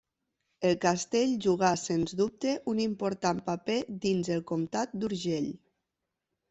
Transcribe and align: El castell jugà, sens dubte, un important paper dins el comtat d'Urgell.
El 0.69 0.77
castell 0.85 1.35
jugà, 1.47 1.69
sens 1.81 2.15
dubte, 2.23 2.55
un 2.73 2.81
important 2.87 3.45
paper 3.53 3.79
dins 4.09 4.35
el 4.39 4.45
comtat 4.55 5.01
d'Urgell. 5.03 5.57